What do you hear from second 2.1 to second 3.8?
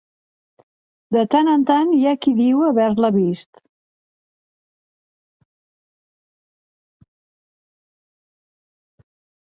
qui diu haver-la vist.